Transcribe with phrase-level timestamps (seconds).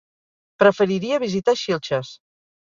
[0.63, 2.11] Preferiria visitar Xilxes.